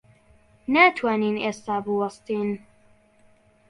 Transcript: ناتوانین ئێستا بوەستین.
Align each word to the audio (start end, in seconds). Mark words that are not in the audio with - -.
ناتوانین 0.73 1.35
ئێستا 1.45 1.77
بوەستین. 1.85 2.49